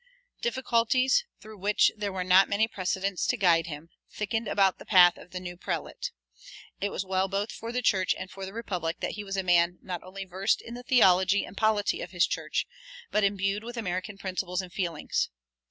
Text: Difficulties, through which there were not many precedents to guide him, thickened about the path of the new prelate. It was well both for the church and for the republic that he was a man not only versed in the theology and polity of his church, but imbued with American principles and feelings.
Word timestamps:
Difficulties, 0.41 1.25
through 1.41 1.59
which 1.59 1.91
there 1.95 2.11
were 2.11 2.23
not 2.23 2.49
many 2.49 2.67
precedents 2.67 3.27
to 3.27 3.37
guide 3.37 3.67
him, 3.67 3.91
thickened 4.11 4.47
about 4.47 4.79
the 4.79 4.85
path 4.87 5.15
of 5.15 5.29
the 5.29 5.39
new 5.39 5.55
prelate. 5.55 6.09
It 6.79 6.89
was 6.89 7.05
well 7.05 7.27
both 7.27 7.51
for 7.51 7.71
the 7.71 7.83
church 7.83 8.15
and 8.17 8.31
for 8.31 8.47
the 8.47 8.51
republic 8.51 8.99
that 9.01 9.11
he 9.11 9.23
was 9.23 9.37
a 9.37 9.43
man 9.43 9.77
not 9.83 10.01
only 10.01 10.25
versed 10.25 10.59
in 10.59 10.73
the 10.73 10.81
theology 10.81 11.45
and 11.45 11.55
polity 11.55 12.01
of 12.01 12.09
his 12.09 12.25
church, 12.25 12.65
but 13.11 13.23
imbued 13.23 13.63
with 13.63 13.77
American 13.77 14.17
principles 14.17 14.59
and 14.59 14.73
feelings. 14.73 15.29